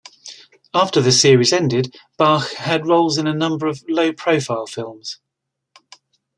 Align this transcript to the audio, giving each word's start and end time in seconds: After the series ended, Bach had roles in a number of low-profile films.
After 0.73 0.99
the 0.99 1.11
series 1.11 1.53
ended, 1.53 1.95
Bach 2.17 2.53
had 2.53 2.87
roles 2.87 3.19
in 3.19 3.27
a 3.27 3.35
number 3.35 3.67
of 3.67 3.83
low-profile 3.87 4.65
films. 4.65 5.19